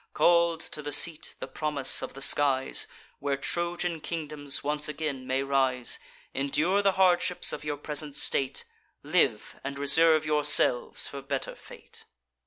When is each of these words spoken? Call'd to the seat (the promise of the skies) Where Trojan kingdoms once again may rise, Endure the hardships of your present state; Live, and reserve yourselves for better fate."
Call'd 0.15 0.61
to 0.61 0.81
the 0.81 0.91
seat 0.91 1.35
(the 1.37 1.45
promise 1.47 2.01
of 2.01 2.15
the 2.15 2.23
skies) 2.23 2.87
Where 3.19 3.37
Trojan 3.37 3.99
kingdoms 4.01 4.63
once 4.63 4.89
again 4.89 5.27
may 5.27 5.43
rise, 5.43 5.99
Endure 6.33 6.81
the 6.81 6.93
hardships 6.93 7.53
of 7.53 7.63
your 7.63 7.77
present 7.77 8.15
state; 8.15 8.63
Live, 9.03 9.59
and 9.63 9.77
reserve 9.77 10.25
yourselves 10.25 11.05
for 11.05 11.21
better 11.21 11.53
fate." 11.53 12.05